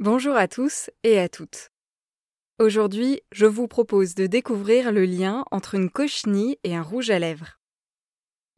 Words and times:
Bonjour 0.00 0.34
à 0.34 0.48
tous 0.48 0.90
et 1.04 1.20
à 1.20 1.28
toutes. 1.28 1.70
Aujourd'hui, 2.58 3.20
je 3.30 3.46
vous 3.46 3.68
propose 3.68 4.16
de 4.16 4.26
découvrir 4.26 4.90
le 4.90 5.04
lien 5.04 5.44
entre 5.52 5.76
une 5.76 5.88
cochenille 5.88 6.58
et 6.64 6.74
un 6.74 6.82
rouge 6.82 7.10
à 7.10 7.20
lèvres. 7.20 7.60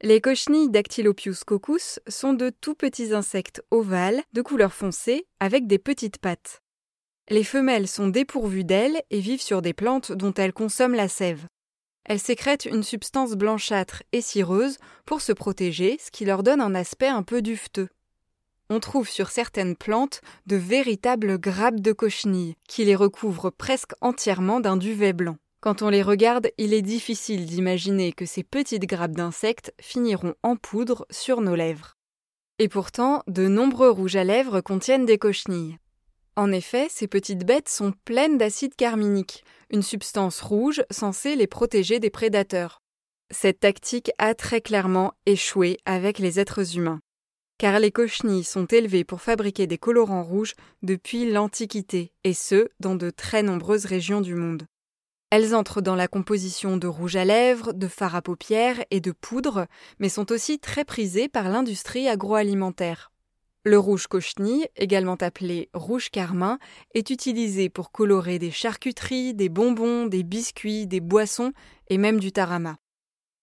Les 0.00 0.22
cochenilles 0.22 0.70
Dactylopius 0.70 1.44
coccus 1.44 2.00
sont 2.08 2.32
de 2.32 2.48
tout 2.48 2.74
petits 2.74 3.12
insectes 3.12 3.62
ovales 3.70 4.22
de 4.32 4.40
couleur 4.40 4.72
foncée 4.72 5.26
avec 5.38 5.66
des 5.66 5.78
petites 5.78 6.16
pattes. 6.16 6.62
Les 7.28 7.44
femelles 7.44 7.86
sont 7.86 8.08
dépourvues 8.08 8.64
d'ailes 8.64 9.02
et 9.10 9.20
vivent 9.20 9.42
sur 9.42 9.60
des 9.60 9.74
plantes 9.74 10.12
dont 10.12 10.32
elles 10.32 10.54
consomment 10.54 10.94
la 10.94 11.08
sève. 11.08 11.44
Elles 12.06 12.18
sécrètent 12.18 12.64
une 12.64 12.82
substance 12.82 13.34
blanchâtre 13.34 14.02
et 14.12 14.22
cireuse 14.22 14.78
pour 15.04 15.20
se 15.20 15.32
protéger, 15.32 15.98
ce 16.00 16.10
qui 16.10 16.24
leur 16.24 16.42
donne 16.42 16.62
un 16.62 16.74
aspect 16.74 17.08
un 17.08 17.22
peu 17.22 17.42
duveteux 17.42 17.90
on 18.70 18.80
trouve 18.80 19.08
sur 19.08 19.30
certaines 19.30 19.76
plantes 19.76 20.20
de 20.46 20.56
véritables 20.56 21.38
grappes 21.38 21.80
de 21.80 21.92
cochenilles 21.92 22.56
qui 22.68 22.84
les 22.84 22.96
recouvrent 22.96 23.50
presque 23.50 23.92
entièrement 24.00 24.60
d'un 24.60 24.76
duvet 24.76 25.12
blanc. 25.12 25.36
Quand 25.60 25.82
on 25.82 25.88
les 25.88 26.02
regarde, 26.02 26.50
il 26.58 26.74
est 26.74 26.82
difficile 26.82 27.46
d'imaginer 27.46 28.12
que 28.12 28.26
ces 28.26 28.42
petites 28.42 28.86
grappes 28.86 29.16
d'insectes 29.16 29.72
finiront 29.80 30.34
en 30.42 30.56
poudre 30.56 31.06
sur 31.10 31.40
nos 31.40 31.54
lèvres. 31.54 31.96
Et 32.58 32.68
pourtant, 32.68 33.22
de 33.26 33.48
nombreux 33.48 33.90
rouges 33.90 34.16
à 34.16 34.24
lèvres 34.24 34.60
contiennent 34.60 35.06
des 35.06 35.18
cochenilles. 35.18 35.78
En 36.36 36.52
effet, 36.52 36.88
ces 36.90 37.08
petites 37.08 37.44
bêtes 37.44 37.68
sont 37.68 37.92
pleines 38.04 38.38
d'acide 38.38 38.74
carminique, 38.74 39.44
une 39.70 39.82
substance 39.82 40.40
rouge 40.40 40.82
censée 40.90 41.34
les 41.34 41.46
protéger 41.46 41.98
des 41.98 42.10
prédateurs. 42.10 42.82
Cette 43.30 43.60
tactique 43.60 44.10
a 44.18 44.34
très 44.34 44.60
clairement 44.60 45.14
échoué 45.24 45.78
avec 45.84 46.18
les 46.18 46.38
êtres 46.38 46.76
humains 46.76 47.00
car 47.58 47.78
les 47.78 47.90
cochenilles 47.90 48.44
sont 48.44 48.66
élevées 48.66 49.04
pour 49.04 49.22
fabriquer 49.22 49.66
des 49.66 49.78
colorants 49.78 50.22
rouges 50.22 50.54
depuis 50.82 51.30
l'Antiquité, 51.30 52.12
et 52.24 52.34
ce, 52.34 52.68
dans 52.80 52.94
de 52.94 53.10
très 53.10 53.42
nombreuses 53.42 53.86
régions 53.86 54.20
du 54.20 54.34
monde. 54.34 54.66
Elles 55.30 55.54
entrent 55.54 55.80
dans 55.80 55.96
la 55.96 56.06
composition 56.06 56.76
de 56.76 56.86
rouge 56.86 57.16
à 57.16 57.24
lèvres, 57.24 57.72
de 57.72 57.88
fard 57.88 58.14
à 58.14 58.22
paupières 58.22 58.84
et 58.90 59.00
de 59.00 59.10
poudre, 59.10 59.66
mais 59.98 60.08
sont 60.08 60.30
aussi 60.30 60.58
très 60.58 60.84
prisées 60.84 61.28
par 61.28 61.48
l'industrie 61.48 62.08
agroalimentaire. 62.08 63.10
Le 63.64 63.80
rouge 63.80 64.06
cochenille, 64.06 64.68
également 64.76 65.16
appelé 65.16 65.68
rouge 65.74 66.10
carmin, 66.10 66.60
est 66.94 67.10
utilisé 67.10 67.68
pour 67.68 67.90
colorer 67.90 68.38
des 68.38 68.52
charcuteries, 68.52 69.34
des 69.34 69.48
bonbons, 69.48 70.06
des 70.06 70.22
biscuits, 70.22 70.86
des 70.86 71.00
boissons 71.00 71.52
et 71.88 71.98
même 71.98 72.20
du 72.20 72.30
tarama. 72.30 72.76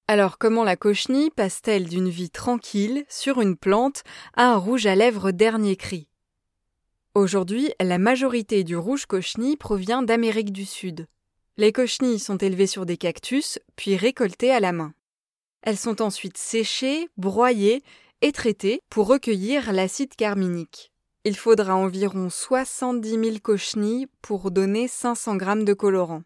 Alors 0.09 0.37
comment 0.37 0.65
la 0.65 0.75
cochenille 0.75 1.29
passe-t-elle 1.29 1.87
d'une 1.87 2.09
vie 2.09 2.29
tranquille 2.29 3.05
sur 3.07 3.39
une 3.39 3.55
plante 3.55 4.03
à 4.35 4.51
un 4.51 4.57
rouge 4.57 4.85
à 4.85 4.95
lèvres 4.95 5.31
dernier 5.31 5.77
cri? 5.77 6.09
Aujourd'hui, 7.15 7.71
la 7.79 7.97
majorité 7.97 8.65
du 8.65 8.75
rouge 8.75 9.05
cochenille 9.05 9.55
provient 9.55 10.01
d'Amérique 10.03 10.51
du 10.51 10.65
Sud. 10.65 11.07
Les 11.55 11.71
cochenilles 11.71 12.19
sont 12.19 12.35
élevées 12.35 12.67
sur 12.67 12.85
des 12.85 12.97
cactus, 12.97 13.59
puis 13.77 13.95
récoltées 13.95 14.51
à 14.51 14.59
la 14.59 14.73
main. 14.73 14.93
Elles 15.61 15.77
sont 15.77 16.01
ensuite 16.01 16.37
séchées, 16.37 17.07
broyées 17.15 17.81
et 18.21 18.33
traitées 18.33 18.81
pour 18.89 19.07
recueillir 19.07 19.71
l'acide 19.71 20.15
carminique. 20.15 20.91
Il 21.23 21.37
faudra 21.37 21.77
environ 21.77 22.29
70 22.29 23.09
000 23.09 23.37
cochenilles 23.41 24.07
pour 24.21 24.51
donner 24.51 24.89
500 24.89 25.37
grammes 25.37 25.63
de 25.63 25.73
colorant. 25.73 26.23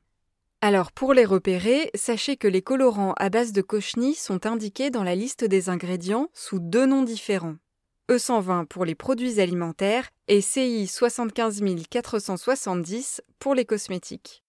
Alors 0.62 0.92
pour 0.92 1.14
les 1.14 1.24
repérer, 1.24 1.92
sachez 1.94 2.36
que 2.36 2.48
les 2.48 2.64
colorants 2.64 3.14
à 3.18 3.30
base 3.30 3.52
de 3.52 3.62
cochenille 3.62 4.16
sont 4.16 4.48
indiqués 4.48 4.90
dans 4.90 5.04
la 5.04 5.14
liste 5.14 5.44
des 5.44 5.70
ingrédients 5.70 6.30
sous 6.34 6.58
deux 6.60 6.88
noms 6.88 7.04
différents. 7.04 7.58
E120 8.10 8.66
pour 8.66 8.84
les 8.84 8.96
produits 8.96 9.40
alimentaires 9.40 10.10
et 10.28 10.42
CI 10.42 10.88
75470 10.88 13.22
pour 13.38 13.54
les 13.54 13.66
cosmétiques. 13.66 14.44